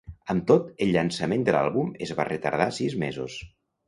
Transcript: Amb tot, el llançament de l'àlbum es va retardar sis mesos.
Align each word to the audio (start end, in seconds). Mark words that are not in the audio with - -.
Amb 0.33 0.45
tot, 0.51 0.69
el 0.85 0.93
llançament 0.95 1.45
de 1.49 1.53
l'àlbum 1.55 1.91
es 2.05 2.13
va 2.21 2.25
retardar 2.31 2.67
sis 2.79 2.97
mesos. 3.05 3.37